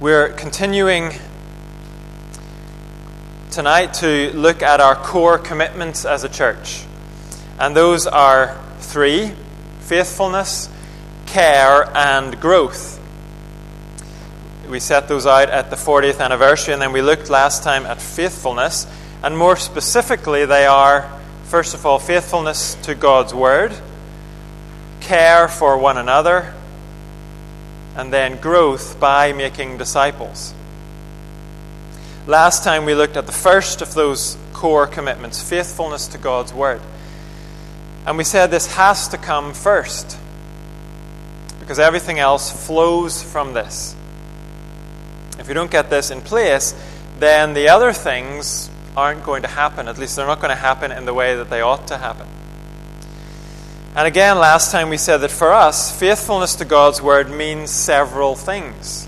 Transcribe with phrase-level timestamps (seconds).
[0.00, 1.12] We're continuing
[3.52, 6.84] tonight to look at our core commitments as a church.
[7.60, 9.32] And those are three
[9.82, 10.68] faithfulness,
[11.26, 13.00] care, and growth.
[14.68, 18.02] We set those out at the 40th anniversary, and then we looked last time at
[18.02, 18.88] faithfulness.
[19.22, 21.08] And more specifically, they are,
[21.44, 23.72] first of all, faithfulness to God's Word,
[25.00, 26.52] care for one another,
[27.96, 30.54] and then growth by making disciples.
[32.26, 36.80] Last time we looked at the first of those core commitments faithfulness to God's Word.
[38.06, 40.18] And we said this has to come first
[41.60, 43.94] because everything else flows from this.
[45.38, 46.74] If we don't get this in place,
[47.18, 49.88] then the other things aren't going to happen.
[49.88, 52.26] At least they're not going to happen in the way that they ought to happen.
[53.96, 58.34] And again, last time we said that for us, faithfulness to God's Word means several
[58.34, 59.06] things.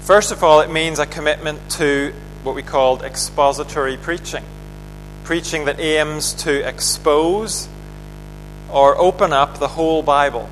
[0.00, 4.44] First of all, it means a commitment to what we called expository preaching
[5.24, 7.68] preaching that aims to expose
[8.70, 10.48] or open up the whole Bible.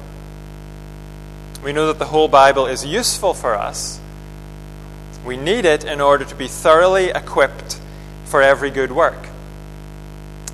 [1.64, 4.00] We know that the whole Bible is useful for us.
[5.24, 7.78] We need it in order to be thoroughly equipped
[8.24, 9.28] for every good work.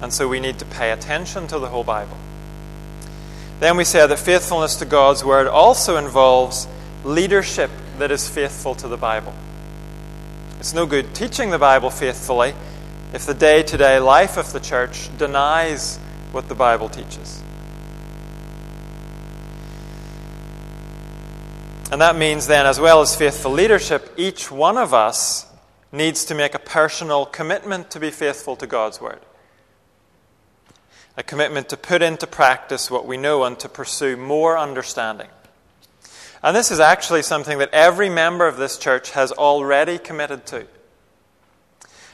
[0.00, 2.16] And so we need to pay attention to the whole Bible.
[3.58, 6.68] Then we said that faithfulness to God's Word also involves
[7.04, 9.32] leadership that is faithful to the Bible.
[10.58, 12.54] It's no good teaching the Bible faithfully
[13.14, 15.96] if the day to day life of the church denies
[16.32, 17.42] what the Bible teaches.
[21.90, 25.46] And that means then, as well as faithful leadership, each one of us
[25.92, 29.20] needs to make a personal commitment to be faithful to God's Word
[31.16, 35.28] a commitment to put into practice what we know and to pursue more understanding.
[36.42, 40.66] And this is actually something that every member of this church has already committed to.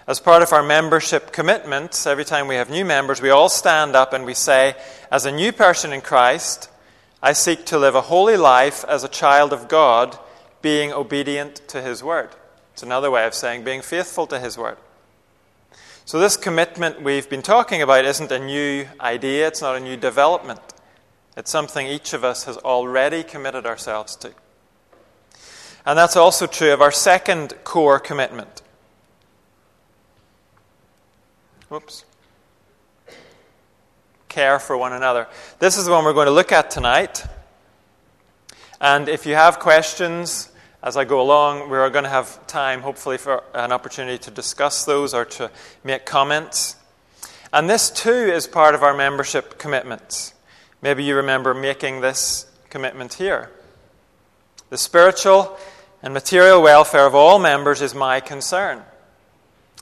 [0.07, 3.95] As part of our membership commitments, every time we have new members, we all stand
[3.95, 4.75] up and we say,
[5.11, 6.69] As a new person in Christ,
[7.23, 10.19] I seek to live a holy life as a child of God,
[10.61, 12.31] being obedient to His word.
[12.73, 14.77] It's another way of saying being faithful to His word.
[16.13, 19.97] So, this commitment we've been talking about isn't a new idea, it's not a new
[19.97, 20.61] development.
[21.39, 24.35] It's something each of us has already committed ourselves to.
[25.87, 28.61] And that's also true of our second core commitment.
[31.71, 32.05] Whoops.
[34.29, 35.29] Care for one another.
[35.61, 37.25] This is the one we're going to look at tonight.
[38.83, 40.52] And if you have questions,
[40.83, 44.31] as I go along, we are going to have time, hopefully, for an opportunity to
[44.31, 45.51] discuss those or to
[45.85, 46.77] make comments.
[47.53, 50.35] And this, too, is part of our membership commitments.
[50.81, 53.51] Maybe you remember making this commitment here.
[54.71, 55.57] The spiritual
[56.03, 58.83] and material welfare of all members is my concern,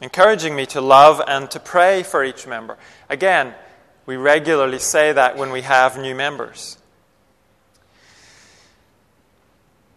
[0.02, 2.76] encouraging me to love and to pray for each member.
[3.08, 3.54] Again,
[4.04, 6.76] we regularly say that when we have new members.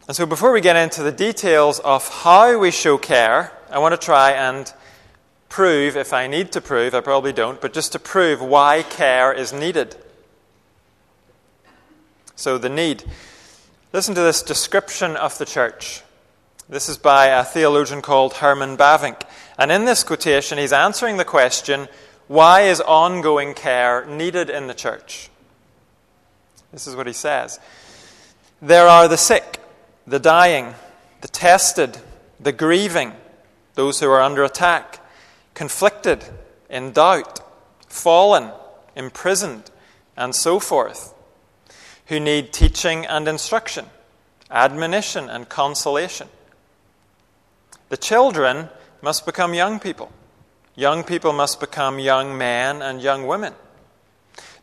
[0.06, 3.94] And so, before we get into the details of how we show care, I want
[3.94, 4.72] to try and
[5.48, 9.32] prove, if I need to prove, I probably don't, but just to prove why care
[9.32, 9.96] is needed.
[12.36, 13.06] So, the need.
[13.94, 16.02] Listen to this description of the church.
[16.68, 19.22] This is by a theologian called Herman Bavinck.
[19.58, 21.88] And in this quotation, he's answering the question
[22.28, 25.30] why is ongoing care needed in the church?
[26.74, 27.60] This is what he says
[28.62, 29.60] There are the sick
[30.06, 30.74] the dying,
[31.22, 31.98] the tested,
[32.40, 33.14] the grieving,
[33.76, 35.00] those who are under attack,
[35.54, 36.24] conflicted,
[36.70, 37.40] in doubt,
[37.88, 38.52] fallen,
[38.96, 39.70] imprisoned,
[40.18, 41.14] and so forth,
[42.08, 43.86] who need teaching and instruction,
[44.52, 46.28] admonition and consolation.
[47.90, 48.70] The children
[49.02, 50.12] must become young people.
[50.76, 53.54] Young people must become young men and young women.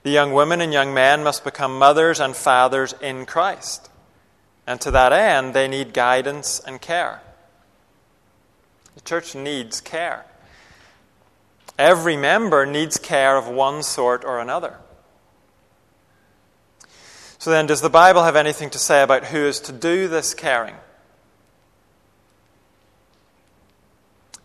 [0.03, 3.90] The young women and young men must become mothers and fathers in Christ.
[4.67, 7.23] And to that end, they need guidance and care.
[8.95, 10.27] The church needs care.
[11.79, 14.77] Every member needs care of one sort or another.
[17.39, 20.35] So then, does the Bible have anything to say about who is to do this
[20.35, 20.75] caring?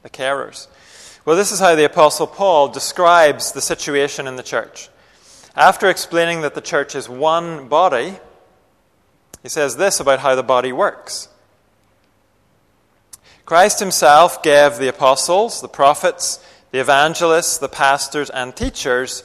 [0.01, 0.67] The carers.
[1.25, 4.87] Well, this is how the Apostle Paul describes the situation in the church.
[5.57, 8.19] After explaining that the church is one body,
[9.45, 11.27] he says this about how the body works.
[13.45, 19.23] Christ himself gave the apostles, the prophets, the evangelists, the pastors, and teachers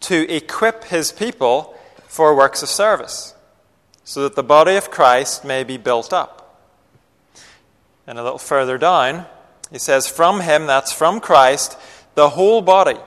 [0.00, 1.76] to equip his people
[2.06, 3.34] for works of service,
[4.04, 6.62] so that the body of Christ may be built up.
[8.06, 9.26] And a little further down,
[9.72, 11.76] he says, From him, that's from Christ,
[12.14, 13.00] the whole body,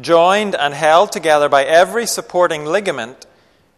[0.00, 3.26] joined and held together by every supporting ligament,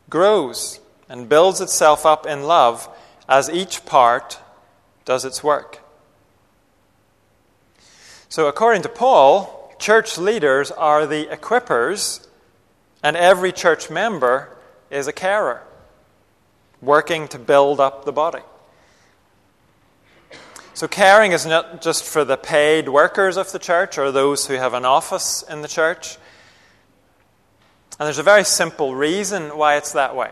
[0.08, 0.78] grows
[1.12, 2.88] and builds itself up in love
[3.28, 4.40] as each part
[5.04, 5.78] does its work.
[8.30, 12.26] So, according to Paul, church leaders are the equippers,
[13.02, 14.56] and every church member
[14.90, 15.62] is a carer,
[16.80, 18.42] working to build up the body.
[20.72, 24.54] So, caring is not just for the paid workers of the church or those who
[24.54, 26.16] have an office in the church.
[28.00, 30.30] And there's a very simple reason why it's that way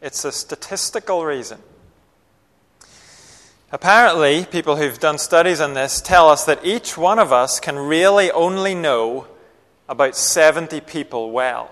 [0.00, 1.58] it's a statistical reason.
[3.72, 7.76] Apparently, people who've done studies on this tell us that each one of us can
[7.76, 9.28] really only know
[9.88, 11.70] about 70 people well.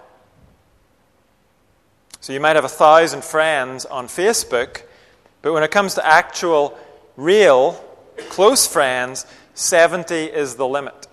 [2.21, 4.83] So you might have a thousand friends on Facebook,
[5.43, 6.79] but when it comes to actual
[7.17, 7.73] real,
[8.29, 11.09] close friends, 70 is the limit.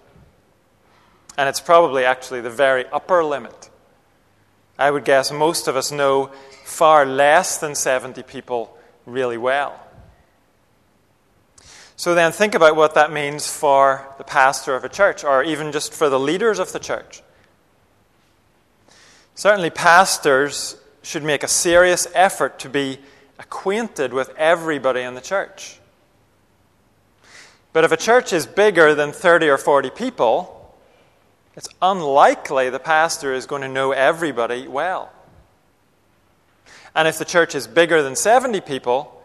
[1.37, 3.69] And it's probably actually the very upper limit.
[4.77, 6.31] I would guess most of us know
[6.65, 8.75] far less than 70 people
[9.05, 9.79] really well.
[11.95, 15.71] So then think about what that means for the pastor of a church, or even
[15.71, 17.21] just for the leaders of the church.
[19.35, 22.97] Certainly, pastors should make a serious effort to be
[23.37, 25.79] acquainted with everybody in the church.
[27.73, 30.75] But if a church is bigger than 30 or 40 people,
[31.55, 35.11] it's unlikely the pastor is going to know everybody well.
[36.95, 39.21] And if the church is bigger than 70 people,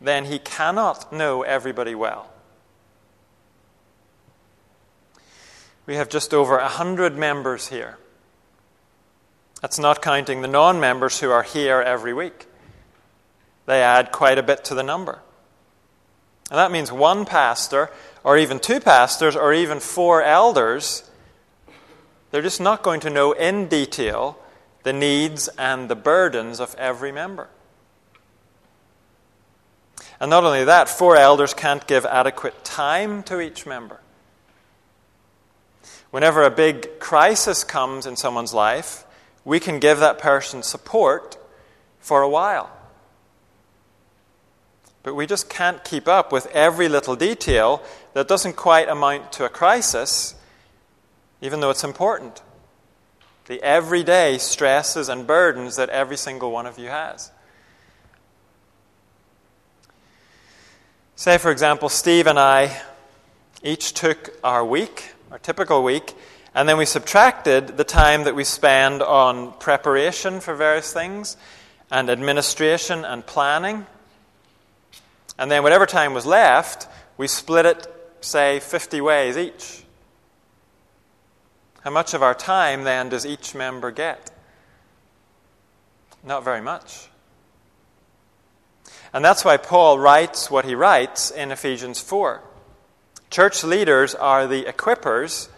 [0.00, 2.30] then he cannot know everybody well.
[5.86, 7.98] We have just over 100 members here.
[9.60, 12.46] That's not counting the non members who are here every week.
[13.66, 15.20] They add quite a bit to the number.
[16.50, 17.90] And that means one pastor,
[18.24, 21.08] or even two pastors, or even four elders,
[22.30, 24.39] they're just not going to know in detail
[24.82, 27.48] the needs and the burdens of every member.
[30.20, 34.00] And not only that, four elders can't give adequate time to each member.
[36.10, 39.04] Whenever a big crisis comes in someone's life,
[39.44, 41.38] we can give that person support
[42.00, 42.70] for a while.
[45.02, 49.44] But we just can't keep up with every little detail that doesn't quite amount to
[49.44, 50.34] a crisis,
[51.40, 52.42] even though it's important.
[53.50, 57.32] The everyday stresses and burdens that every single one of you has.
[61.16, 62.80] Say, for example, Steve and I
[63.64, 66.14] each took our week, our typical week,
[66.54, 71.36] and then we subtracted the time that we spend on preparation for various things
[71.90, 73.84] and administration and planning
[75.40, 76.86] and then whatever time was left,
[77.16, 77.86] we split it,
[78.20, 79.82] say, 50 ways each.
[81.82, 84.30] How much of our time then does each member get?
[86.22, 87.08] Not very much.
[89.12, 92.42] And that's why Paul writes what he writes in Ephesians 4.
[93.30, 95.48] Church leaders are the equippers,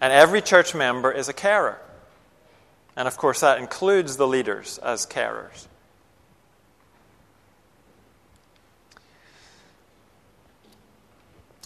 [0.00, 1.78] and every church member is a carer.
[2.96, 5.66] And of course, that includes the leaders as carers.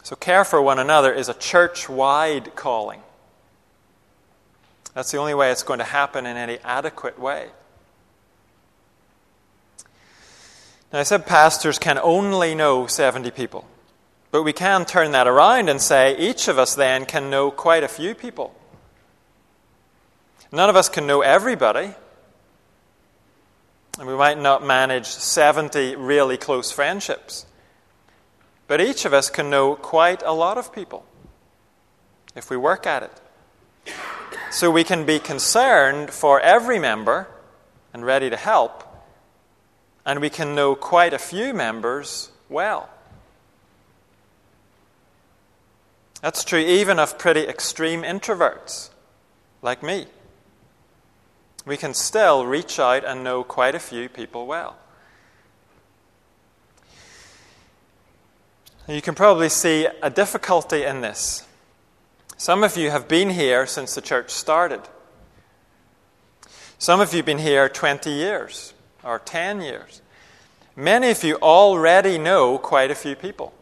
[0.02, 3.00] So, care for one another is a church wide calling.
[4.97, 7.50] That's the only way it's going to happen in any adequate way.
[10.91, 13.69] Now, I said pastors can only know 70 people.
[14.31, 17.85] But we can turn that around and say each of us then can know quite
[17.85, 18.55] a few people.
[20.50, 21.93] None of us can know everybody.
[23.99, 27.45] And we might not manage 70 really close friendships.
[28.67, 31.05] But each of us can know quite a lot of people
[32.35, 33.93] if we work at it.
[34.56, 37.28] So we can be concerned for every member
[37.92, 38.84] and ready to help,
[40.06, 42.88] and we can know quite a few members well.
[46.22, 48.88] That's true even of pretty extreme introverts
[49.60, 50.06] like me.
[51.66, 54.78] We can still reach out and know quite a few people well.
[58.88, 61.46] You can probably see a difficulty in this.
[62.37, 64.83] Some of you have been here since the church started.
[66.78, 70.02] Some of you have been here 20 years or 10 years.
[70.75, 73.55] Many of you already know quite a few people.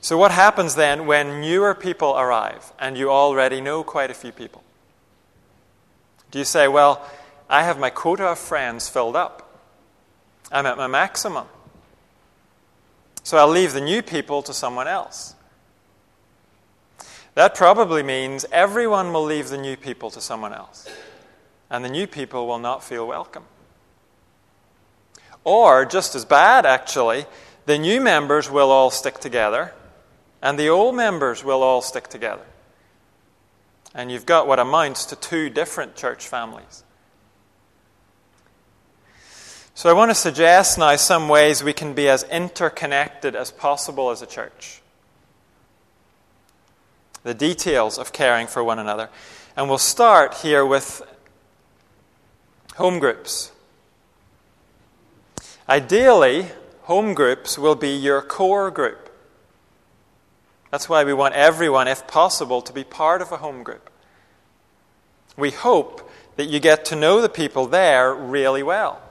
[0.00, 4.32] So, what happens then when newer people arrive and you already know quite a few
[4.32, 4.62] people?
[6.30, 7.04] Do you say, Well,
[7.48, 9.60] I have my quota of friends filled up?
[10.52, 11.46] I'm at my maximum.
[13.22, 15.34] So I'll leave the new people to someone else.
[17.38, 20.88] That probably means everyone will leave the new people to someone else,
[21.70, 23.44] and the new people will not feel welcome.
[25.44, 27.26] Or, just as bad, actually,
[27.64, 29.72] the new members will all stick together,
[30.42, 32.42] and the old members will all stick together.
[33.94, 36.82] And you've got what amounts to two different church families.
[39.76, 44.10] So I want to suggest now some ways we can be as interconnected as possible
[44.10, 44.82] as a church.
[47.24, 49.10] The details of caring for one another.
[49.56, 51.02] And we'll start here with
[52.76, 53.52] home groups.
[55.68, 56.46] Ideally,
[56.82, 59.10] home groups will be your core group.
[60.70, 63.90] That's why we want everyone, if possible, to be part of a home group.
[65.36, 69.02] We hope that you get to know the people there really well.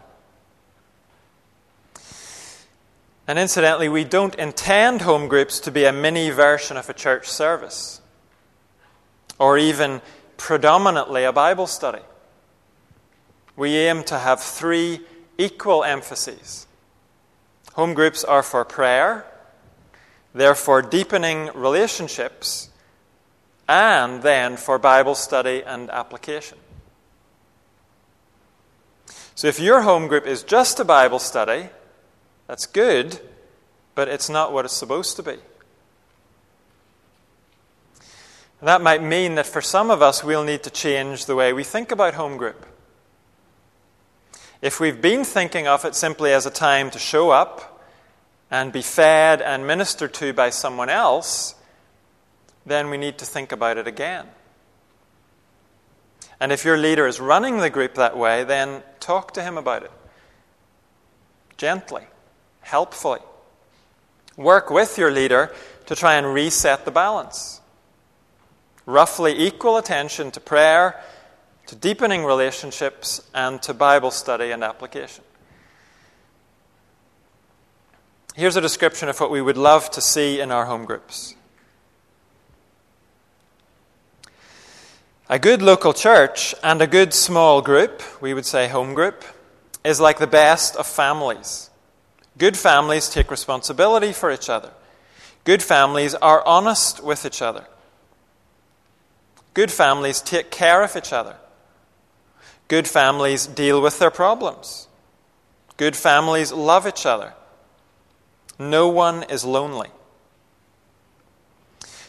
[3.27, 7.27] And incidentally, we don't intend home groups to be a mini version of a church
[7.27, 8.01] service
[9.37, 10.01] or even
[10.37, 12.01] predominantly a Bible study.
[13.57, 15.01] We aim to have three
[15.37, 16.67] equal emphases.
[17.73, 19.25] Home groups are for prayer,
[20.33, 22.69] they're for deepening relationships,
[23.67, 26.57] and then for Bible study and application.
[29.35, 31.69] So if your home group is just a Bible study,
[32.47, 33.19] that's good,
[33.93, 35.35] but it's not what it's supposed to be.
[38.61, 41.63] That might mean that for some of us, we'll need to change the way we
[41.63, 42.65] think about home group.
[44.61, 47.83] If we've been thinking of it simply as a time to show up
[48.49, 51.53] and be fed and ministered to by someone else,
[52.65, 54.25] then we need to think about it again.
[56.39, 59.83] And if your leader is running the group that way, then talk to him about
[59.83, 59.91] it
[61.57, 62.05] gently
[62.67, 63.21] helpfully.
[64.35, 65.53] Work with your leader
[65.85, 67.61] to try and reset the balance.
[68.85, 71.01] Roughly equal attention to prayer,
[71.67, 75.23] to deepening relationships, and to Bible study and application.
[78.35, 81.35] Here's a description of what we would love to see in our home groups.
[85.29, 89.23] A good local church and a good small group, we would say home group,
[89.83, 91.66] is like the best of families.
[92.37, 94.71] Good families take responsibility for each other.
[95.43, 97.65] Good families are honest with each other.
[99.53, 101.37] Good families take care of each other.
[102.67, 104.87] Good families deal with their problems.
[105.77, 107.33] Good families love each other.
[108.59, 109.89] No one is lonely.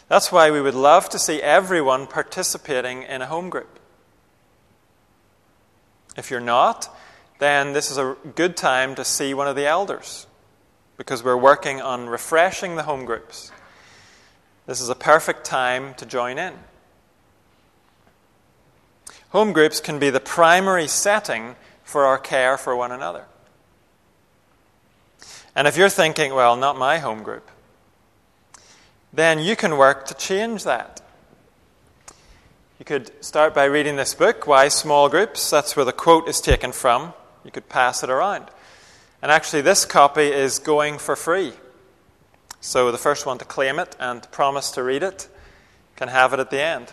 [0.09, 3.79] That's why we would love to see everyone participating in a home group.
[6.17, 6.93] If you're not,
[7.39, 10.27] then this is a good time to see one of the elders
[10.97, 13.51] because we're working on refreshing the home groups.
[14.67, 16.53] This is a perfect time to join in.
[19.29, 23.25] Home groups can be the primary setting for our care for one another.
[25.55, 27.49] And if you're thinking, well, not my home group,
[29.13, 31.01] then you can work to change that.
[32.77, 35.49] You could start by reading this book, Why Small Groups.
[35.49, 37.13] That's where the quote is taken from.
[37.43, 38.49] You could pass it around.
[39.21, 41.53] And actually, this copy is going for free.
[42.61, 45.27] So the first one to claim it and promise to read it
[45.95, 46.91] can have it at the end.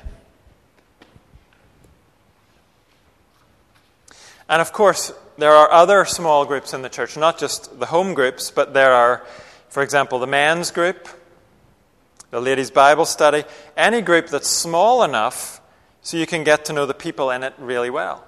[4.49, 8.15] And of course, there are other small groups in the church, not just the home
[8.15, 9.25] groups, but there are,
[9.69, 11.09] for example, the men's group,
[12.31, 13.45] the ladies' Bible study,
[13.77, 15.61] any group that's small enough
[16.03, 18.26] so you can get to know the people in it really well.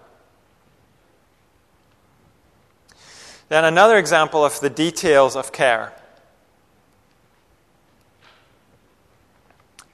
[3.48, 5.92] Then another example of the details of care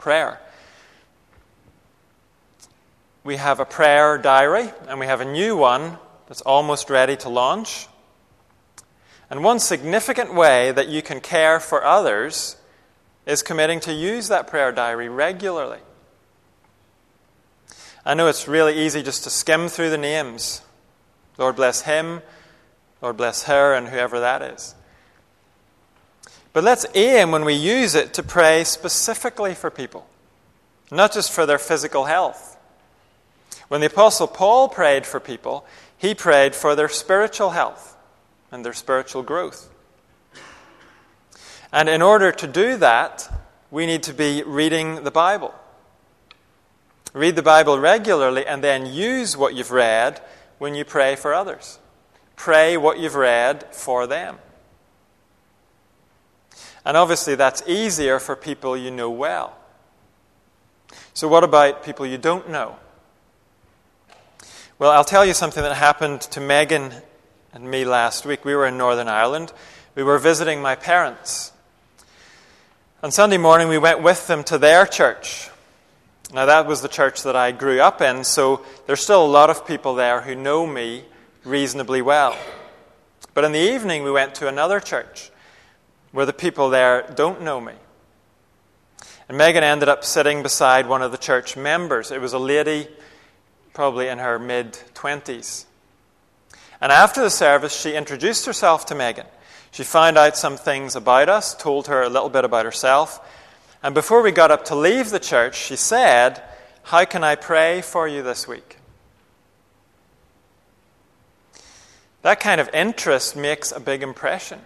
[0.05, 0.39] prayer.
[3.23, 5.97] We have a prayer diary, and we have a new one
[6.27, 7.87] that's almost ready to launch.
[9.31, 12.57] And one significant way that you can care for others
[13.25, 15.81] is committing to use that prayer diary regularly.
[18.05, 20.61] I know it's really easy just to skim through the names.
[21.39, 22.21] Lord bless him,
[23.05, 24.75] Lord bless her and whoever that is.
[26.55, 30.07] But let's aim when we use it to pray specifically for people,
[30.91, 32.57] not just for their physical health.
[33.69, 35.67] When the Apostle Paul prayed for people,
[35.99, 37.95] he prayed for their spiritual health
[38.51, 39.69] and their spiritual growth.
[41.71, 43.31] And in order to do that,
[43.71, 45.53] we need to be reading the Bible.
[47.13, 50.23] Read the Bible regularly and then use what you've read
[50.57, 51.79] when you pray for others.
[52.37, 54.39] Pray what you've read for them.
[56.85, 59.57] And obviously, that's easier for people you know well.
[61.15, 62.77] So, what about people you don't know?
[64.79, 66.93] Well, I'll tell you something that happened to Megan
[67.53, 68.45] and me last week.
[68.45, 69.53] We were in Northern Ireland.
[69.95, 71.53] We were visiting my parents.
[73.03, 75.49] On Sunday morning, we went with them to their church.
[76.33, 79.51] Now, that was the church that I grew up in, so there's still a lot
[79.51, 81.05] of people there who know me
[81.45, 82.37] reasonably well.
[83.35, 85.31] But in the evening, we went to another church
[86.13, 87.73] where the people there don't know me.
[89.29, 92.11] And Megan ended up sitting beside one of the church members.
[92.11, 92.89] It was a lady,
[93.73, 95.65] probably in her mid 20s.
[96.81, 99.27] And after the service, she introduced herself to Megan.
[99.71, 103.21] She found out some things about us, told her a little bit about herself,
[103.85, 106.43] and before we got up to leave the church, she said,
[106.85, 108.79] How can I pray for you this week?
[112.25, 114.61] That kind of interest makes a big impression.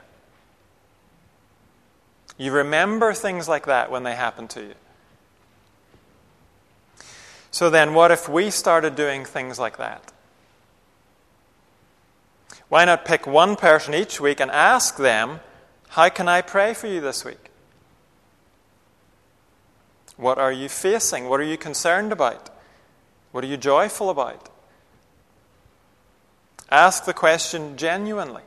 [2.36, 4.74] You remember things like that when they happen to you.
[7.50, 10.12] So then, what if we started doing things like that?
[12.68, 15.40] Why not pick one person each week and ask them,
[15.88, 17.50] How can I pray for you this week?
[20.16, 21.28] What are you facing?
[21.28, 22.50] What are you concerned about?
[23.32, 24.48] What are you joyful about?
[26.70, 28.42] Ask the question genuinely.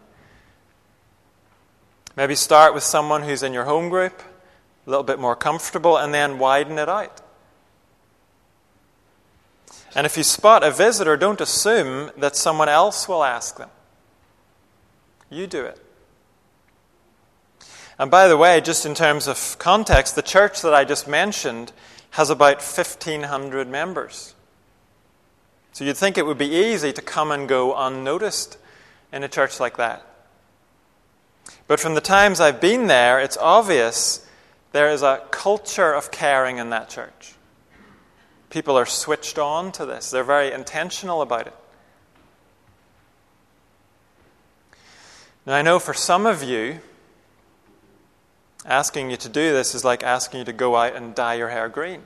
[2.16, 4.22] Maybe start with someone who's in your home group,
[4.86, 7.22] a little bit more comfortable, and then widen it out.
[9.96, 13.70] And if you spot a visitor, don't assume that someone else will ask them.
[15.30, 15.82] You do it.
[17.98, 21.72] And by the way, just in terms of context, the church that I just mentioned
[22.12, 24.34] has about 1,500 members.
[25.74, 28.58] So you'd think it would be easy to come and go unnoticed
[29.12, 30.06] in a church like that.
[31.68, 34.28] But from the times I've been there, it's obvious
[34.74, 37.36] there is a culture of caring in that church.
[38.50, 41.56] People are switched on to this, they're very intentional about it.
[45.46, 46.82] Now, I know for some of you,
[48.66, 51.50] Asking you to do this is like asking you to go out and dye your
[51.50, 52.04] hair green.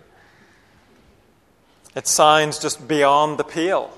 [1.95, 3.91] It sounds just beyond the pale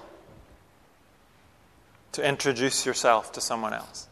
[2.12, 4.08] to introduce yourself to someone else.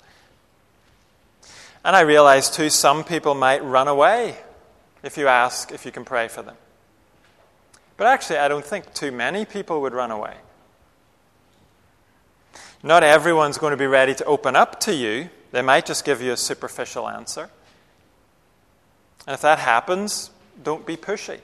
[1.83, 4.37] And I realize too, some people might run away
[5.03, 6.55] if you ask if you can pray for them.
[7.95, 10.35] But actually, I don't think too many people would run away.
[12.81, 16.21] Not everyone's going to be ready to open up to you, they might just give
[16.21, 17.49] you a superficial answer.
[19.25, 21.39] And if that happens, don't be pushy.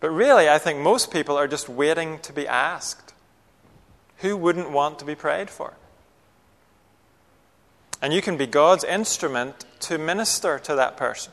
[0.00, 3.12] But really, I think most people are just waiting to be asked.
[4.18, 5.74] Who wouldn't want to be prayed for?
[8.02, 11.32] And you can be God's instrument to minister to that person.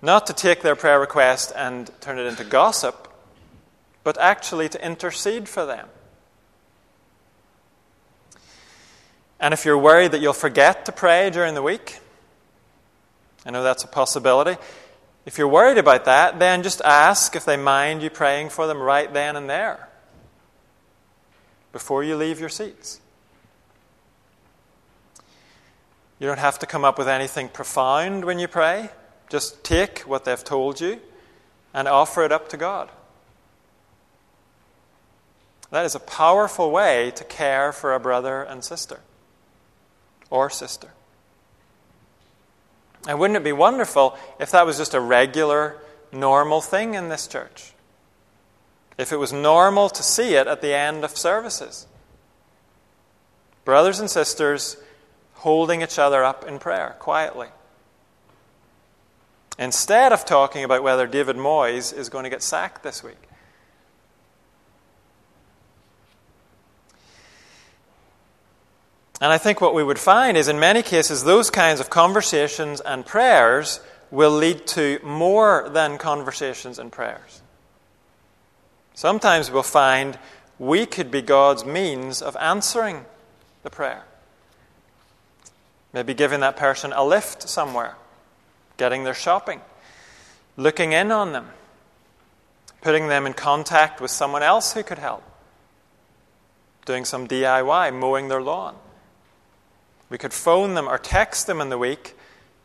[0.00, 3.08] Not to take their prayer request and turn it into gossip,
[4.04, 5.88] but actually to intercede for them.
[9.40, 11.98] And if you're worried that you'll forget to pray during the week,
[13.44, 14.56] I know that's a possibility.
[15.28, 18.80] If you're worried about that, then just ask if they mind you praying for them
[18.80, 19.90] right then and there
[21.70, 22.98] before you leave your seats.
[26.18, 28.88] You don't have to come up with anything profound when you pray.
[29.28, 30.98] Just take what they've told you
[31.74, 32.88] and offer it up to God.
[35.70, 39.00] That is a powerful way to care for a brother and sister
[40.30, 40.88] or sister.
[43.06, 45.76] And wouldn't it be wonderful if that was just a regular,
[46.12, 47.72] normal thing in this church?
[48.96, 51.86] If it was normal to see it at the end of services.
[53.64, 54.76] Brothers and sisters
[55.34, 57.48] holding each other up in prayer quietly.
[59.58, 63.27] Instead of talking about whether David Moyes is going to get sacked this week.
[69.20, 72.80] And I think what we would find is in many cases, those kinds of conversations
[72.80, 77.42] and prayers will lead to more than conversations and prayers.
[78.94, 80.18] Sometimes we'll find
[80.58, 83.04] we could be God's means of answering
[83.62, 84.04] the prayer.
[85.92, 87.96] Maybe giving that person a lift somewhere,
[88.76, 89.60] getting their shopping,
[90.56, 91.48] looking in on them,
[92.82, 95.22] putting them in contact with someone else who could help,
[96.84, 98.76] doing some DIY, mowing their lawn.
[100.10, 102.16] We could phone them or text them in the week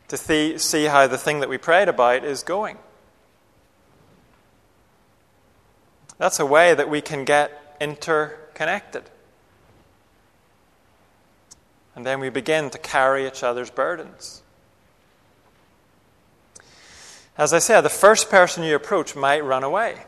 [0.08, 2.78] to th- see how the thing that we prayed about is going.
[6.18, 9.04] That's a way that we can get interconnected.
[11.94, 14.42] And then we begin to carry each other's burdens.
[17.36, 20.04] As I said, the first person you approach might run away,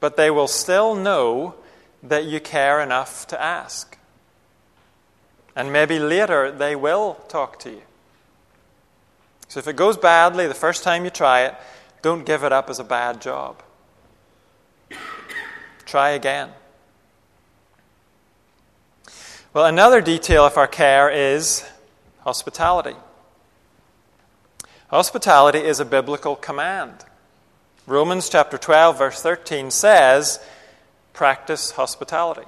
[0.00, 1.54] but they will still know
[2.02, 3.97] that you care enough to ask.
[5.58, 7.82] And maybe later they will talk to you.
[9.48, 11.54] So if it goes badly the first time you try it,
[12.00, 13.60] don't give it up as a bad job.
[15.84, 16.50] Try again.
[19.52, 21.68] Well, another detail of our care is
[22.20, 22.94] hospitality.
[24.90, 27.04] Hospitality is a biblical command.
[27.84, 30.38] Romans chapter 12, verse 13 says,
[31.14, 32.46] practice hospitality.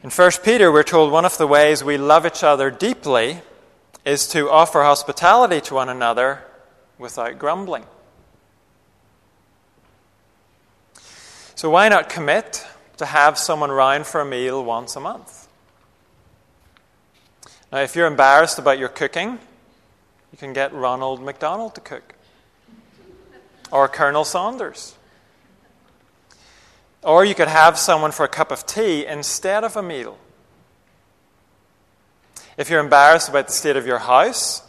[0.00, 3.40] In 1 Peter, we're told one of the ways we love each other deeply
[4.04, 6.44] is to offer hospitality to one another
[6.98, 7.84] without grumbling.
[11.56, 12.64] So, why not commit
[12.98, 15.48] to have someone round for a meal once a month?
[17.72, 19.40] Now, if you're embarrassed about your cooking,
[20.30, 22.14] you can get Ronald McDonald to cook,
[23.72, 24.94] or Colonel Sanders.
[27.02, 30.18] Or you could have someone for a cup of tea instead of a meal.
[32.56, 34.62] If you're embarrassed about the state of your house,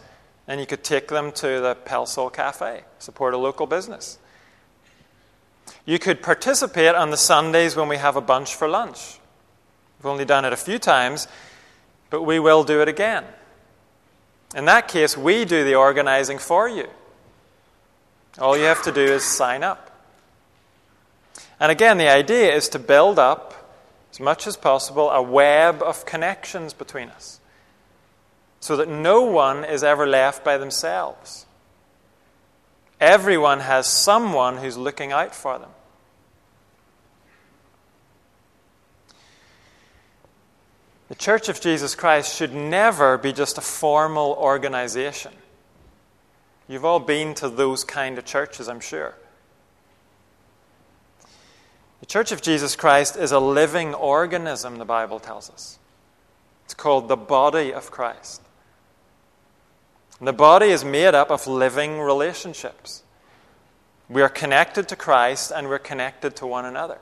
[0.46, 4.20] then you could take them to the Pelsol Cafe, support a local business.
[5.86, 9.20] You could participate on the Sundays when we have a bunch for lunch.
[9.98, 11.28] We've only done it a few times,
[12.10, 13.26] but we will do it again.
[14.56, 16.88] In that case, we do the organizing for you.
[18.38, 19.88] All you have to do is sign up.
[21.60, 23.54] And again, the idea is to build up,
[24.12, 27.39] as much as possible, a web of connections between us
[28.60, 31.45] so that no one is ever left by themselves.
[33.00, 35.69] Everyone has someone who's looking out for them.
[41.08, 45.32] The Church of Jesus Christ should never be just a formal organization.
[46.67, 49.15] You've all been to those kind of churches, I'm sure.
[52.10, 55.78] Church of Jesus Christ is a living organism, the Bible tells us.
[56.65, 58.41] It's called the body of Christ.
[60.17, 63.04] And the body is made up of living relationships.
[64.10, 66.98] We are connected to Christ and we're connected to one another.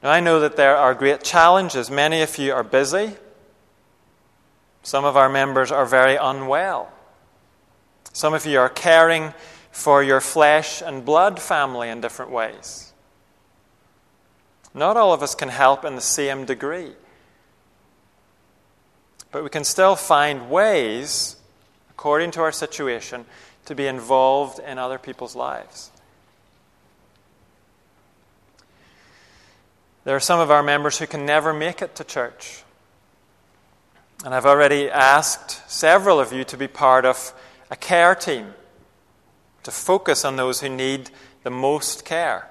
[0.00, 1.90] Now, I know that there are great challenges.
[1.90, 3.16] Many of you are busy.
[4.84, 6.92] Some of our members are very unwell.
[8.12, 9.34] Some of you are caring
[9.78, 12.92] for your flesh and blood family in different ways.
[14.74, 16.94] Not all of us can help in the same degree.
[19.30, 21.36] But we can still find ways,
[21.90, 23.24] according to our situation,
[23.66, 25.92] to be involved in other people's lives.
[30.02, 32.64] There are some of our members who can never make it to church.
[34.24, 37.32] And I've already asked several of you to be part of
[37.70, 38.54] a care team
[39.68, 41.10] to focus on those who need
[41.42, 42.48] the most care.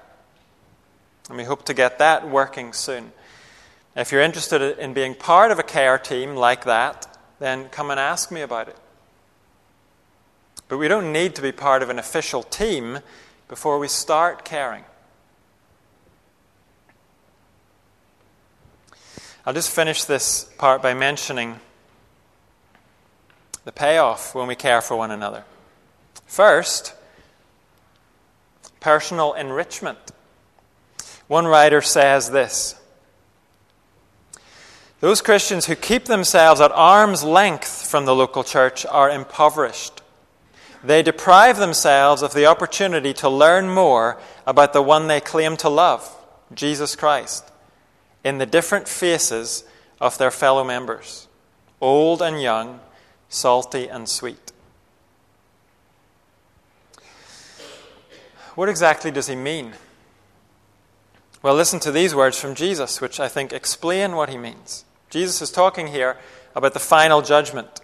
[1.28, 3.10] And we hope to get that working soon.
[3.96, 7.98] If you're interested in being part of a care team like that, then come and
[7.98, 8.76] ask me about it.
[10.68, 13.00] But we don't need to be part of an official team
[13.48, 14.84] before we start caring.
[19.44, 21.58] I'll just finish this part by mentioning
[23.64, 25.42] the payoff when we care for one another.
[26.28, 26.94] First,
[28.80, 29.98] personal enrichment.
[31.26, 32.78] One writer says this
[35.00, 40.02] those Christians who keep themselves at arm's length from the local church are impoverished.
[40.82, 45.68] They deprive themselves of the opportunity to learn more about the one they claim to
[45.68, 46.16] love,
[46.52, 47.48] Jesus Christ,
[48.24, 49.64] in the different faces
[50.00, 51.28] of their fellow members,
[51.80, 52.80] old and young,
[53.28, 54.47] salty and sweet.
[58.58, 59.74] What exactly does he mean?
[61.42, 64.84] Well, listen to these words from Jesus, which I think explain what he means.
[65.10, 66.16] Jesus is talking here
[66.56, 67.80] about the final judgment.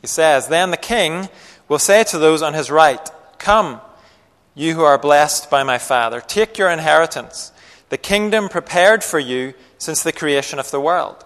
[0.00, 1.30] He says, Then the king
[1.68, 3.80] will say to those on his right, Come,
[4.54, 7.50] you who are blessed by my Father, take your inheritance,
[7.88, 11.24] the kingdom prepared for you since the creation of the world.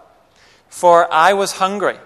[0.71, 1.99] For I was hungry,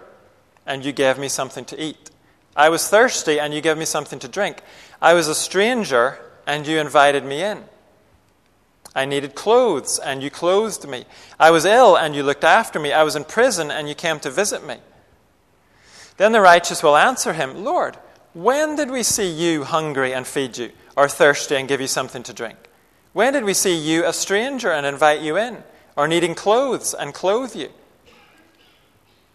[0.67, 2.11] and you gave me something to eat.
[2.57, 4.63] I was thirsty, and you gave me something to drink.
[5.01, 7.65] I was a stranger, and you invited me in.
[8.95, 11.05] I needed clothes, and you clothed me.
[11.39, 12.93] I was ill, and you looked after me.
[12.93, 14.77] I was in prison, and you came to visit me.
[16.17, 17.97] Then the righteous will answer him, Lord,
[18.33, 22.23] when did we see you hungry and feed you, or thirsty and give you something
[22.23, 22.57] to drink?
[23.13, 25.63] When did we see you a stranger and invite you in,
[25.95, 27.71] or needing clothes and clothe you?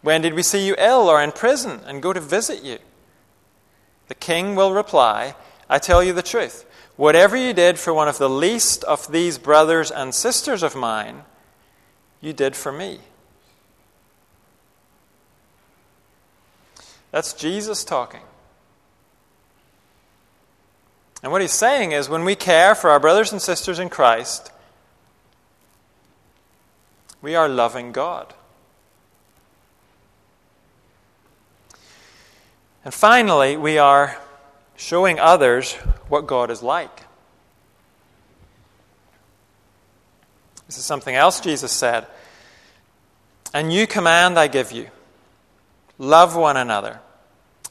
[0.02, 2.80] When did we see you ill or in prison and go to visit you?
[4.08, 5.36] The king will reply,
[5.72, 6.66] I tell you the truth.
[6.98, 11.24] Whatever you did for one of the least of these brothers and sisters of mine,
[12.20, 13.00] you did for me.
[17.12, 18.20] That's Jesus talking.
[21.24, 24.52] And what he's saying is when we care for our brothers and sisters in Christ,
[27.22, 28.34] we are loving God.
[32.84, 34.18] And finally, we are
[34.76, 35.74] showing others
[36.10, 37.04] what God is like.
[40.68, 42.08] This is something else Jesus said.
[43.54, 44.88] A new command I give you
[45.98, 47.00] love one another.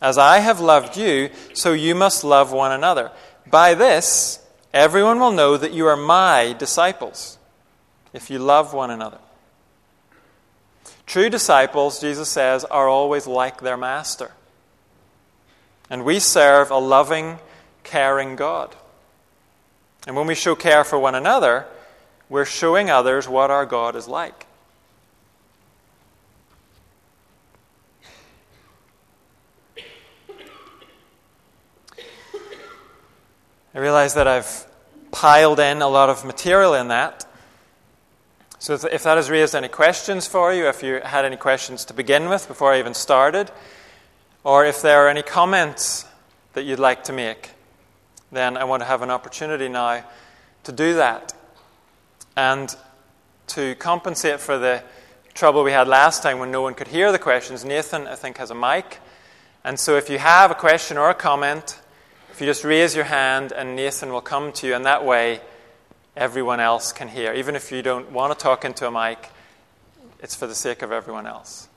[0.00, 3.10] As I have loved you, so you must love one another.
[3.46, 4.38] By this,
[4.72, 7.38] everyone will know that you are my disciples,
[8.12, 9.18] if you love one another.
[11.06, 14.30] True disciples, Jesus says, are always like their master.
[15.90, 17.40] And we serve a loving,
[17.82, 18.76] caring God.
[20.06, 21.66] And when we show care for one another,
[22.28, 24.46] we're showing others what our God is like.
[33.74, 34.66] I realize that I've
[35.12, 37.24] piled in a lot of material in that.
[38.58, 41.94] So if that has raised any questions for you, if you had any questions to
[41.94, 43.50] begin with before I even started,
[44.44, 46.06] or if there are any comments
[46.54, 47.50] that you'd like to make,
[48.32, 50.04] then I want to have an opportunity now
[50.64, 51.32] to do that.
[52.36, 52.74] And
[53.48, 54.82] to compensate for the
[55.34, 58.38] trouble we had last time when no one could hear the questions, Nathan, I think,
[58.38, 58.98] has a mic.
[59.64, 61.78] And so if you have a question or a comment,
[62.30, 65.40] if you just raise your hand and Nathan will come to you, and that way
[66.16, 67.32] everyone else can hear.
[67.32, 69.30] Even if you don't want to talk into a mic,
[70.20, 71.68] it's for the sake of everyone else.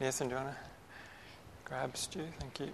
[0.00, 0.56] Nathan, do you want to
[1.64, 2.20] grab Stu?
[2.38, 2.68] Thank you.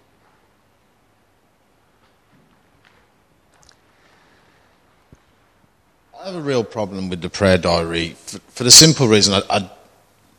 [6.21, 9.43] I have a real problem with the prayer diary for, for the simple reason, I,
[9.49, 9.71] I,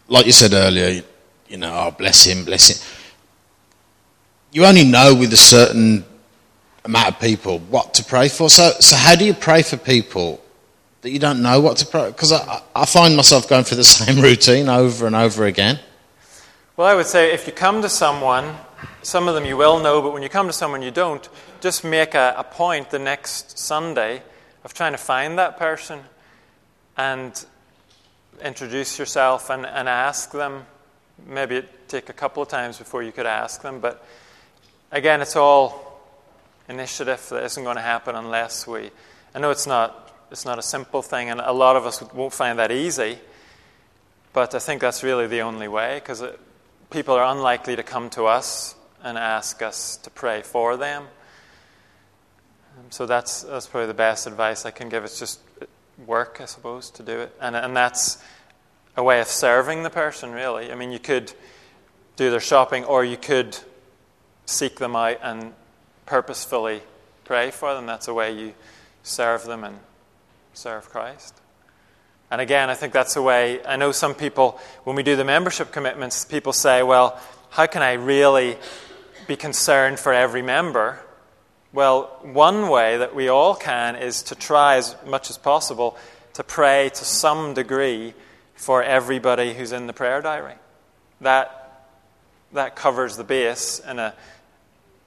[0.08, 1.02] like you said earlier,
[1.48, 2.88] you know, oh, bless him, bless him.
[4.52, 6.06] You only know with a certain
[6.84, 8.48] amount of people what to pray for.
[8.48, 10.39] So, so how do you pray for people
[11.02, 12.08] that you don't know what to pray?
[12.08, 15.80] Because I, I find myself going through the same routine over and over again.
[16.78, 18.54] Well, I would say if you come to someone,
[19.02, 21.26] some of them you will know, but when you come to someone you don't,
[21.62, 24.22] just make a, a point the next Sunday
[24.66, 26.02] of trying to find that person
[26.98, 27.46] and
[28.44, 30.66] introduce yourself and, and ask them.
[31.26, 34.06] Maybe it take a couple of times before you could ask them, but
[34.92, 36.02] again, it's all
[36.68, 38.92] initiative that isn't going to happen unless we.
[39.34, 42.34] I know it's not it's not a simple thing, and a lot of us won't
[42.34, 43.18] find that easy.
[44.34, 46.22] But I think that's really the only way because
[46.89, 51.04] people are unlikely to come to us and ask us to pray for them.
[52.78, 55.04] Um, so that's, that's probably the best advice I can give.
[55.04, 55.39] It's just
[56.06, 57.36] work, I suppose, to do it.
[57.39, 58.21] And, and that's
[58.98, 60.71] a way of serving the person, really.
[60.71, 61.32] I mean, you could
[62.15, 63.58] do their shopping or you could
[64.45, 65.54] seek them out and
[66.06, 66.82] purposefully
[67.24, 67.86] pray for them.
[67.86, 68.54] That's a way you
[69.04, 69.80] serve them and
[70.54, 71.41] serve Christ.
[72.32, 73.64] And again, I think that's the way.
[73.66, 77.20] I know some people, when we do the membership commitments, people say, well,
[77.52, 78.58] how can I really
[79.28, 81.00] be concerned for every member?
[81.72, 85.98] Well, one way that we all can is to try as much as possible
[86.34, 88.14] to pray to some degree
[88.56, 90.56] for everybody who's in the prayer diary.
[91.22, 91.88] That,
[92.54, 94.14] that covers the base in a,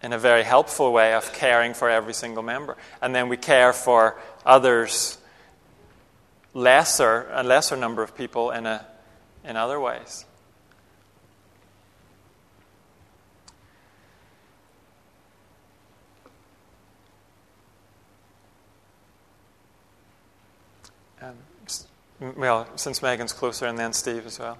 [0.03, 2.77] in a very helpful way of caring for every single member.
[3.03, 5.18] And then we care for others
[6.59, 8.85] lesser, a lesser number of people in, a,
[9.45, 10.25] in other ways.
[21.23, 21.37] Um,
[22.37, 24.59] well, since Megan's closer, and then Steve as well.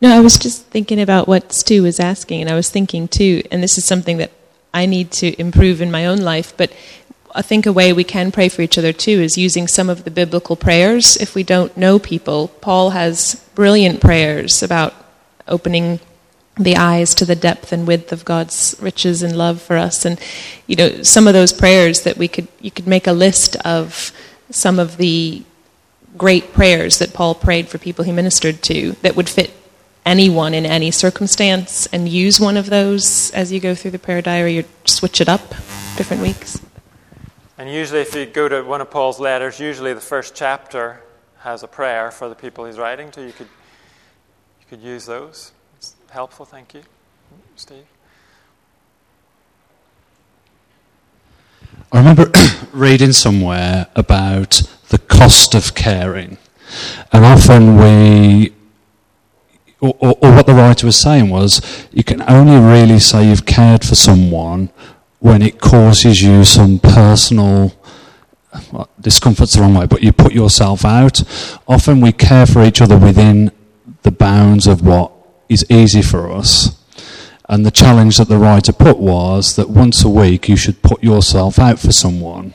[0.00, 3.42] No, I was just thinking about what Stu was asking, and I was thinking too,
[3.50, 4.30] and this is something that
[4.72, 6.72] I need to improve in my own life, but
[7.38, 10.02] I think a way we can pray for each other too is using some of
[10.02, 12.48] the biblical prayers if we don't know people.
[12.48, 14.92] Paul has brilliant prayers about
[15.46, 16.00] opening
[16.58, 20.18] the eyes to the depth and width of God's riches and love for us and
[20.66, 24.10] you know some of those prayers that we could you could make a list of
[24.50, 25.44] some of the
[26.16, 29.52] great prayers that Paul prayed for people he ministered to that would fit
[30.04, 34.22] anyone in any circumstance and use one of those as you go through the prayer
[34.22, 35.50] diary or switch it up
[35.96, 36.60] different weeks?
[37.58, 41.02] And usually, if you go to one of Paul's letters, usually the first chapter
[41.40, 43.20] has a prayer for the people he's writing to.
[43.20, 43.48] You could,
[44.60, 45.50] you could use those.
[45.76, 46.82] It's helpful, thank you.
[47.56, 47.84] Steve?
[51.90, 52.30] I remember
[52.72, 56.38] reading somewhere about the cost of caring.
[57.12, 58.52] And often we,
[59.80, 63.46] or, or, or, what the writer was saying was, you can only really say you've
[63.46, 64.70] cared for someone
[65.20, 67.72] when it causes you some personal
[68.72, 71.22] well, discomfort's the wrong way, but you put yourself out.
[71.66, 73.52] Often we care for each other within
[74.02, 75.12] the bounds of what
[75.48, 76.74] is easy for us.
[77.48, 81.02] And the challenge that the writer put was that once a week you should put
[81.02, 82.52] yourself out for someone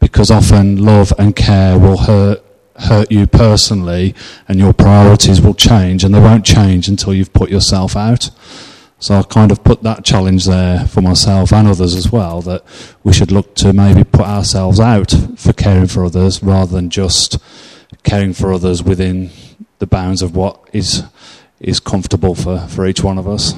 [0.00, 2.44] because often love and care will hurt
[2.76, 4.14] hurt you personally
[4.48, 8.30] and your priorities will change and they won't change until you've put yourself out.
[9.00, 12.62] So I kind of put that challenge there for myself and others as well that
[13.02, 17.38] we should look to maybe put ourselves out for caring for others rather than just
[18.02, 19.30] caring for others within
[19.78, 21.02] the bounds of what is
[21.60, 23.54] is comfortable for, for each one of us.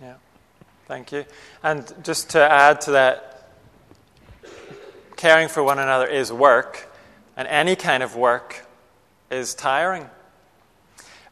[0.00, 0.14] Yeah,
[0.86, 1.24] thank you.
[1.62, 3.50] And just to add to that,
[5.16, 6.94] caring for one another is work,
[7.36, 8.66] and any kind of work
[9.30, 10.10] is tiring.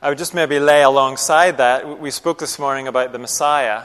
[0.04, 1.98] I would just maybe lay alongside that.
[1.98, 3.84] We spoke this morning about the Messiah,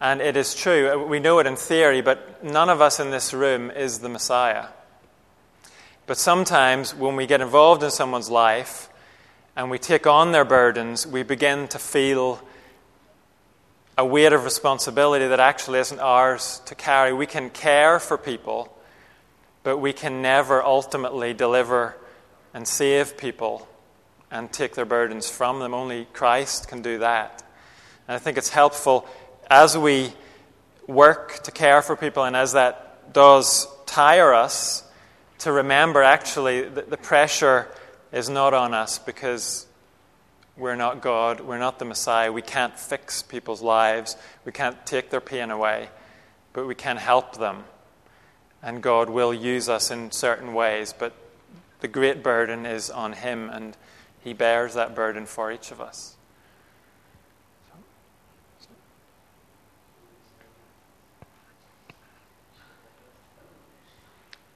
[0.00, 0.88] and it is true.
[0.88, 4.08] Uh, we know it in theory, but none of us in this room is the
[4.08, 4.66] Messiah.
[6.06, 8.88] But sometimes when we get involved in someone's life
[9.56, 12.40] and we take on their burdens, we begin to feel
[13.98, 17.12] a weight of responsibility that actually isn't ours to carry.
[17.12, 18.72] We can care for people,
[19.64, 21.96] but we can never ultimately deliver
[22.54, 23.66] and save people
[24.30, 25.74] and take their burdens from them.
[25.74, 27.42] Only Christ can do that.
[28.06, 29.06] And I think it's helpful
[29.50, 30.12] as we
[30.86, 34.84] work to care for people and as that does tire us
[35.38, 37.68] to remember actually that the pressure
[38.12, 39.66] is not on us because
[40.56, 41.40] we're not God.
[41.40, 42.30] We're not the Messiah.
[42.30, 44.16] We can't fix people's lives.
[44.44, 45.88] We can't take their pain away,
[46.52, 47.64] but we can help them.
[48.62, 51.14] And God will use us in certain ways, but
[51.80, 53.74] the great burden is on Him, and
[54.22, 56.16] He bears that burden for each of us.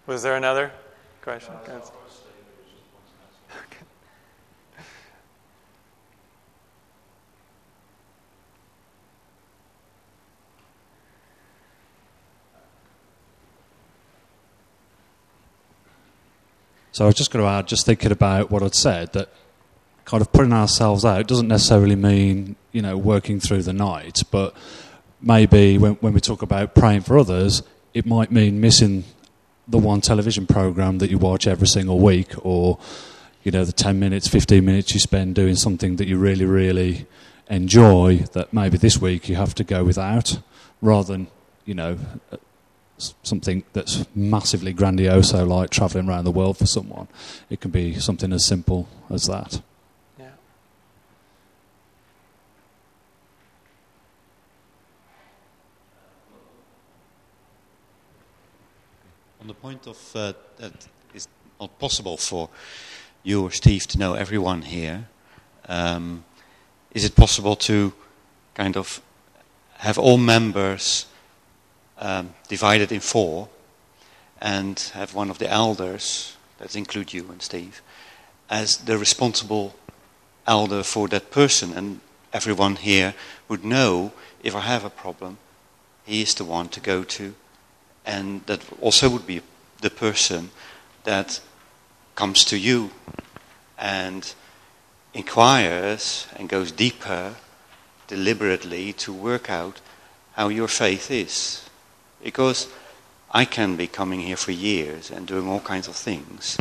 [0.06, 0.70] Was there another
[1.22, 1.54] question?
[16.92, 19.28] So I was just going to add, just thinking about what I'd said, that
[20.04, 24.54] kind of putting ourselves out doesn't necessarily mean, you know, working through the night, but
[25.20, 27.62] maybe when, when we talk about praying for others,
[27.94, 29.04] it might mean missing
[29.66, 32.78] the one television program that you watch every single week or,
[33.42, 37.06] you know, the 10 minutes, 15 minutes you spend doing something that you really, really
[37.48, 40.38] enjoy that maybe this week you have to go without
[40.82, 41.26] rather than,
[41.64, 41.96] you know,
[42.98, 47.08] something that's massively grandiose, like traveling around the world for someone.
[47.48, 49.62] It can be something as simple as that.
[59.44, 61.28] On the point of uh, that it's
[61.60, 62.48] not possible for
[63.22, 65.06] you or Steve to know everyone here,
[65.68, 66.24] um,
[66.92, 67.92] is it possible to
[68.54, 69.02] kind of
[69.74, 71.04] have all members
[71.98, 73.50] um, divided in four
[74.40, 77.82] and have one of the elders, that include you and Steve,
[78.48, 79.74] as the responsible
[80.46, 81.74] elder for that person.
[81.74, 82.00] And
[82.32, 83.12] everyone here
[83.48, 85.36] would know if I have a problem,
[86.06, 87.34] he is the one to go to.
[88.06, 89.42] And that also would be
[89.80, 90.50] the person
[91.04, 91.40] that
[92.14, 92.90] comes to you
[93.78, 94.34] and
[95.12, 97.36] inquires and goes deeper
[98.06, 99.80] deliberately to work out
[100.32, 101.68] how your faith is.
[102.22, 102.68] Because
[103.30, 106.56] I can be coming here for years and doing all kinds of things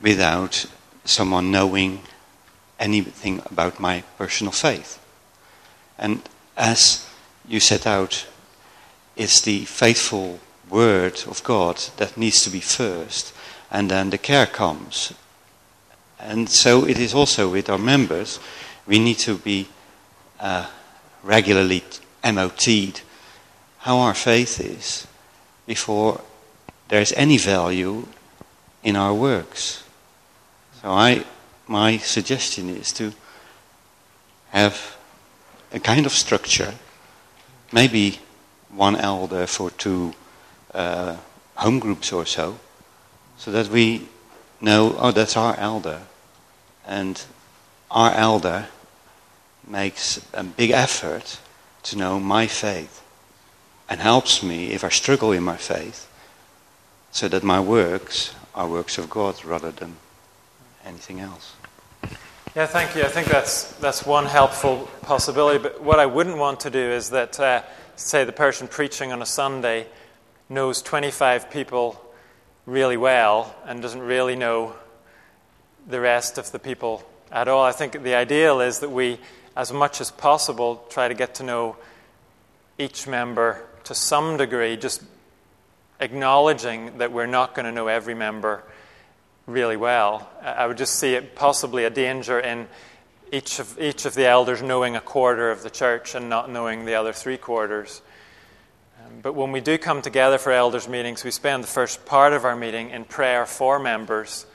[0.00, 0.66] without
[1.04, 2.02] someone knowing
[2.78, 4.98] anything about my personal faith.
[5.98, 6.22] And
[6.56, 7.06] as
[7.46, 8.26] you set out,
[9.16, 10.40] it's the faithful
[10.72, 13.34] word of God that needs to be first,
[13.70, 15.12] and then the care comes.
[16.18, 18.40] And so it is also with our members.
[18.86, 19.68] We need to be
[20.40, 20.66] uh,
[21.22, 21.84] regularly
[22.24, 23.02] MOT'd
[23.78, 25.06] how our faith is
[25.66, 26.20] before
[26.88, 28.06] there's any value
[28.82, 29.84] in our works.
[30.80, 31.24] So I,
[31.66, 33.12] my suggestion is to
[34.50, 34.96] have
[35.72, 36.74] a kind of structure,
[37.72, 38.18] maybe
[38.70, 40.14] one elder for two
[40.74, 41.16] uh,
[41.56, 42.58] home groups or so,
[43.36, 44.08] so that we
[44.60, 46.02] know, oh, that's our elder.
[46.86, 47.22] And
[47.90, 48.66] our elder
[49.66, 51.38] makes a big effort
[51.84, 53.02] to know my faith
[53.88, 56.08] and helps me if I struggle in my faith
[57.10, 59.96] so that my works are works of God rather than
[60.84, 61.54] anything else.
[62.54, 63.02] Yeah, thank you.
[63.02, 65.58] I think that's, that's one helpful possibility.
[65.58, 67.62] But what I wouldn't want to do is that, uh,
[67.96, 69.86] say, the person preaching on a Sunday
[70.52, 72.00] knows 25 people
[72.66, 74.74] really well and doesn't really know
[75.88, 77.64] the rest of the people at all.
[77.64, 79.18] I think the ideal is that we,
[79.56, 81.76] as much as possible, try to get to know
[82.78, 85.02] each member to some degree, just
[85.98, 88.62] acknowledging that we're not going to know every member
[89.46, 90.28] really well.
[90.42, 92.68] I would just see it possibly a danger in
[93.32, 96.84] each of, each of the elders knowing a quarter of the church and not knowing
[96.84, 98.02] the other three quarters.
[99.20, 102.44] But when we do come together for elders' meetings, we spend the first part of
[102.44, 104.46] our meeting in prayer for members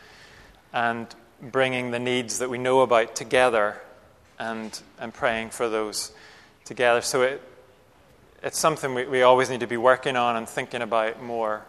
[0.73, 1.07] and
[1.41, 3.79] bringing the needs that we know about together
[4.39, 6.11] and, and praying for those
[6.65, 7.01] together.
[7.01, 7.41] So it,
[8.41, 11.65] it's something we, we always need to be working on and thinking about more.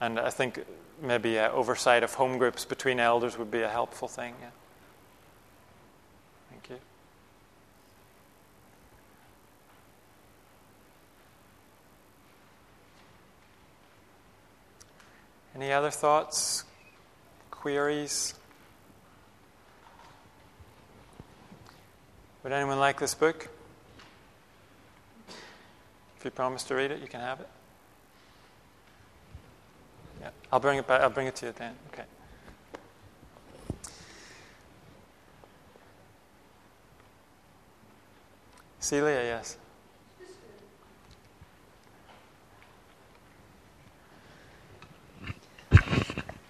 [0.00, 0.64] And I think
[1.02, 4.34] maybe uh, oversight of home groups between elders would be a helpful thing.
[4.40, 4.48] Yeah.
[6.50, 6.76] Thank you.
[15.60, 16.64] Any other thoughts,
[17.50, 18.32] queries?
[22.42, 23.46] Would anyone like this book?
[26.16, 27.48] If you promise to read it, you can have it.
[30.22, 31.02] Yeah, I'll bring it back.
[31.02, 31.74] I'll bring it to you then.
[31.92, 32.04] Okay.
[38.78, 39.58] Celia, yes.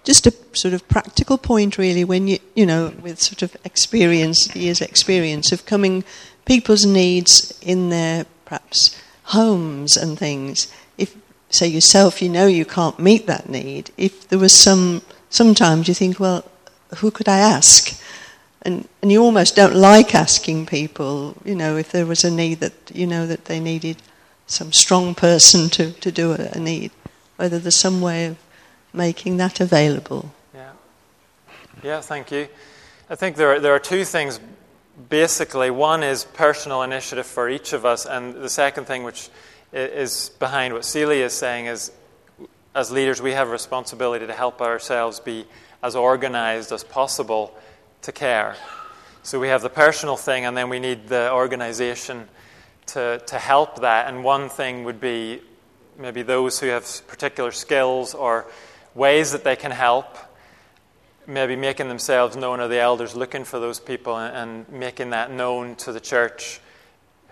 [0.04, 4.54] Just a sort of practical point, really, when you, you know, with sort of experience,
[4.56, 6.04] years' experience of coming,
[6.46, 10.72] people's needs in their perhaps homes and things.
[10.96, 11.16] If,
[11.50, 15.94] say, yourself, you know you can't meet that need, if there was some, sometimes you
[15.94, 16.44] think, well,
[16.96, 18.00] who could I ask?
[18.62, 22.60] And, and you almost don't like asking people, you know, if there was a need
[22.60, 23.96] that, you know, that they needed
[24.46, 26.90] some strong person to, to do a, a need,
[27.36, 28.36] whether there's some way of
[28.92, 30.32] making that available.
[30.54, 30.72] Yeah.
[31.82, 32.48] Yeah, thank you.
[33.08, 34.40] I think there are, there are two things
[35.08, 39.30] basically, one is personal initiative for each of us, and the second thing, which
[39.72, 41.92] is behind what Celia is saying, is
[42.74, 45.46] as leaders, we have a responsibility to help ourselves be
[45.82, 47.56] as organized as possible
[48.02, 48.56] to care.
[49.22, 52.28] So we have the personal thing, and then we need the organization
[52.86, 54.08] to, to help that.
[54.08, 55.40] And one thing would be
[55.98, 58.46] maybe those who have particular skills or
[59.00, 60.18] ways that they can help
[61.26, 65.30] maybe making themselves known or the elders looking for those people and, and making that
[65.30, 66.60] known to the church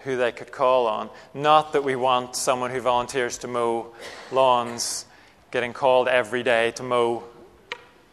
[0.04, 1.10] who they could call on.
[1.34, 3.88] Not that we want someone who volunteers to mow
[4.32, 5.04] lawns
[5.50, 7.24] getting called every day to mow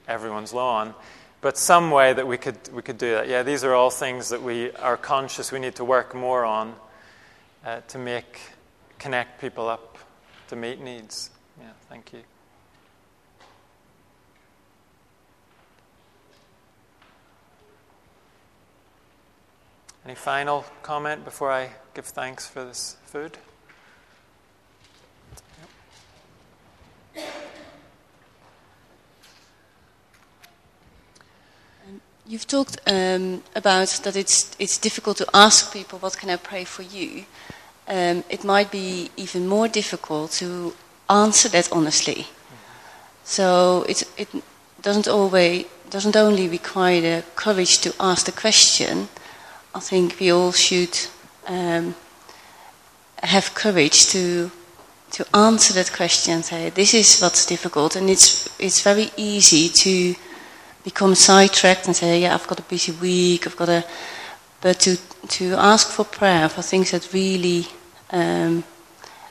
[0.05, 0.93] everyone's lawn,
[1.39, 3.29] but some way that we could, we could do that.
[3.29, 6.75] Yeah, these are all things that we are conscious we need to work more on
[7.65, 8.41] uh, to make,
[8.99, 9.97] connect people up
[10.49, 11.29] to meet needs.
[11.61, 12.19] Yeah, thank you.
[20.05, 23.39] Any final comment before I give thanks for this food?
[32.27, 36.65] You've talked um, about that it's it's difficult to ask people what can I pray
[36.65, 37.25] for you.
[37.87, 40.75] Um, it might be even more difficult to
[41.09, 42.27] answer that honestly.
[43.23, 44.29] So it it
[44.83, 49.07] doesn't always doesn't only require the courage to ask the question,
[49.75, 50.97] I think we all should
[51.47, 51.95] um,
[53.21, 54.49] have courage to
[55.11, 59.67] to answer that question and say this is what's difficult, and it's it's very easy
[59.67, 60.15] to
[60.85, 63.83] become sidetracked and say, yeah, I've got a busy week, I've got a,
[64.61, 64.95] but to
[65.27, 67.67] to ask for prayer for things that really
[68.11, 68.63] um,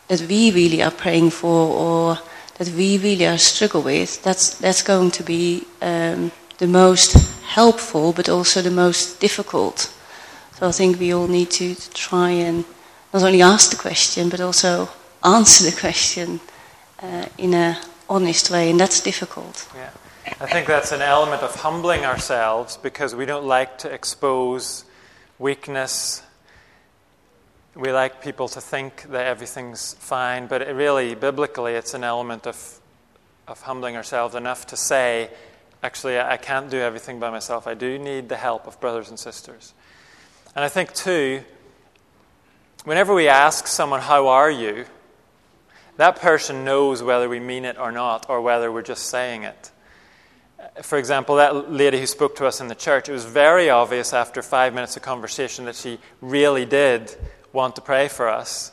[0.08, 2.18] that we really are praying for or
[2.58, 7.14] that we really are struggle with, that's that's going to be um, the most
[7.54, 9.90] helpful, but also the most difficult.
[10.54, 12.64] So I think we all need to, to try and
[13.12, 14.88] not only ask the question, but also
[15.24, 16.40] answer the question
[17.02, 19.68] uh, in a honest way, and that's difficult.
[19.74, 19.90] Yeah.
[20.40, 24.84] I think that's an element of humbling ourselves because we don't like to expose
[25.38, 26.22] weakness.
[27.74, 32.80] We like people to think that everything's fine, but really, biblically, it's an element of,
[33.48, 35.30] of humbling ourselves enough to say,
[35.82, 37.66] actually, I can't do everything by myself.
[37.66, 39.74] I do need the help of brothers and sisters.
[40.54, 41.42] And I think, too,
[42.84, 44.86] whenever we ask someone, How are you?
[45.96, 49.70] that person knows whether we mean it or not, or whether we're just saying it.
[50.82, 54.12] For example, that lady who spoke to us in the church, it was very obvious
[54.12, 57.14] after five minutes of conversation that she really did
[57.52, 58.72] want to pray for us.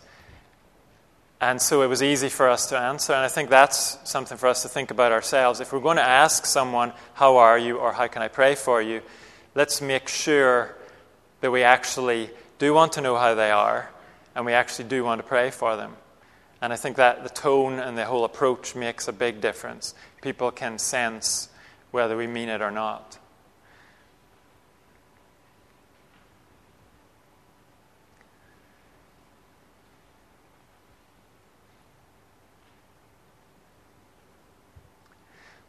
[1.40, 3.14] And so it was easy for us to answer.
[3.14, 5.60] And I think that's something for us to think about ourselves.
[5.60, 7.78] If we're going to ask someone, How are you?
[7.78, 9.02] or How can I pray for you?
[9.54, 10.76] let's make sure
[11.42, 12.30] that we actually
[12.60, 13.90] do want to know how they are
[14.36, 15.96] and we actually do want to pray for them.
[16.62, 19.96] And I think that the tone and the whole approach makes a big difference.
[20.22, 21.50] People can sense
[21.90, 23.18] whether we mean it or not.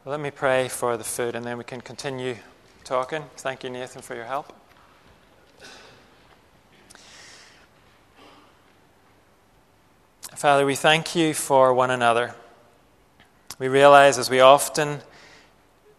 [0.05, 2.37] Let me pray for the food and then we can continue
[2.83, 3.23] talking.
[3.37, 4.62] Thank you, Nathan, for your help.
[10.35, 12.35] Father, we thank you for one another.
[13.59, 15.03] We realize, as we often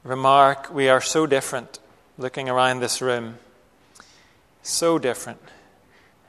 [0.04, 1.80] remark, we are so different
[2.18, 3.38] looking around this room.
[4.64, 5.40] So different.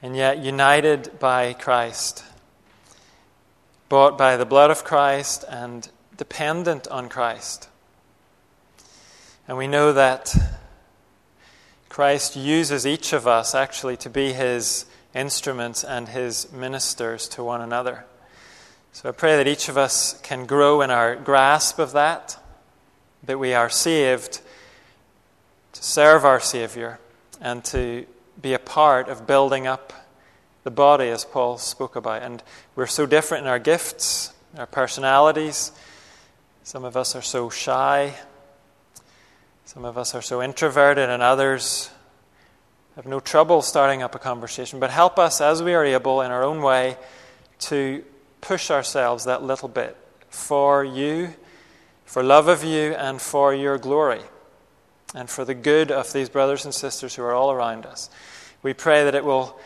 [0.02, 2.22] And yet united by Christ,
[3.88, 7.68] bought by the blood of Christ and dependent on Christ.
[9.48, 10.36] And we know that
[11.88, 14.84] Christ uses each of us actually to be his
[15.14, 18.04] instruments and his ministers to one another.
[18.92, 22.36] So I pray that each of us can grow in our grasp of that,
[23.24, 24.40] that we are saved
[25.72, 26.98] to serve our Savior
[27.40, 28.06] and to
[28.40, 29.92] be a part of building up
[30.62, 32.22] the body, as Paul spoke about.
[32.22, 32.42] And
[32.74, 35.72] we're so different in our gifts, our personalities.
[36.62, 38.14] Some of us are so shy,
[39.66, 41.90] some of us are so introverted, and others
[42.96, 46.30] have no trouble starting up a conversation, but help us as we are able in
[46.30, 46.96] our own way
[47.58, 48.04] to
[48.40, 49.96] push ourselves that little bit
[50.28, 51.34] for you,
[52.04, 54.20] for love of you, and for your glory,
[55.14, 58.10] and for the good of these brothers and sisters who are all around us.
[58.62, 59.58] We pray that it will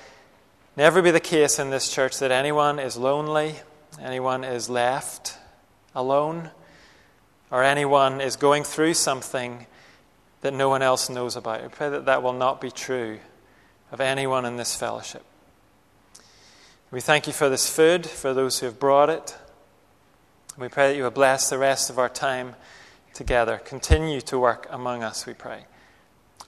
[0.77, 3.57] never be the case in this church that anyone is lonely,
[4.01, 5.37] anyone is left
[5.95, 6.51] alone,
[7.51, 9.67] or anyone is going through something
[10.41, 11.63] that no one else knows about.
[11.63, 13.19] We pray that that will not be true
[13.91, 15.25] of anyone in this fellowship.
[16.91, 19.37] We thank you for this food, for those who have brought it.
[20.57, 22.57] We pray that you will bless the rest of our time
[23.13, 23.59] together.
[23.59, 25.67] Continue to work among us, we pray.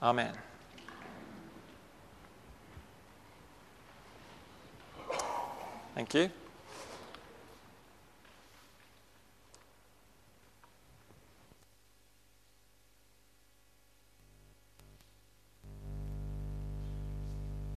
[0.01, 0.33] Amen.
[5.95, 6.31] Thank you.